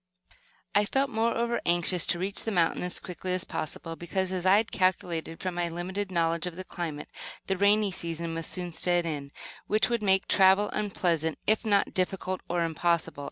[0.73, 4.57] I felt, moreover, anxious to reach the mountains as quickly as possible, because, as I
[4.57, 7.07] had calculated from my limited knowledge of the climate,
[7.45, 9.31] the rainy season must soon set in,
[9.67, 13.19] which would make travel unpleasant, if not difficult or impossible.